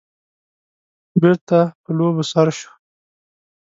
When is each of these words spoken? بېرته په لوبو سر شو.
بېرته 1.21 1.59
په 1.81 1.89
لوبو 1.97 2.23
سر 2.31 2.47
شو. 2.57 2.71